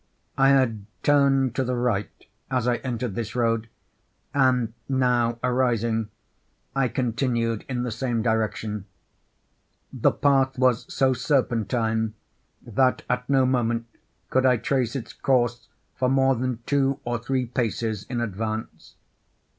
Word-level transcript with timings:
I 0.35 0.49
had 0.49 0.87
turned 1.03 1.53
to 1.53 1.63
the 1.63 1.75
right 1.75 2.09
as 2.49 2.67
I 2.67 2.77
entered 2.77 3.13
this 3.13 3.35
road, 3.35 3.69
and 4.33 4.73
now, 4.89 5.37
arising, 5.43 6.09
I 6.75 6.87
continued 6.87 7.63
in 7.69 7.83
the 7.83 7.91
same 7.91 8.23
direction. 8.23 8.85
The 9.93 10.09
path 10.11 10.57
was 10.57 10.91
so 10.91 11.13
serpentine, 11.13 12.15
that 12.65 13.03
at 13.11 13.29
no 13.29 13.45
moment 13.45 13.85
could 14.31 14.43
I 14.43 14.57
trace 14.57 14.95
its 14.95 15.13
course 15.13 15.67
for 15.93 16.09
more 16.09 16.33
than 16.35 16.63
two 16.65 16.99
or 17.05 17.19
three 17.19 17.45
paces 17.45 18.07
in 18.09 18.21
advance. 18.21 18.95